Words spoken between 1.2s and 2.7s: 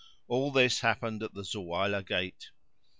at the Zuwaylah Gate.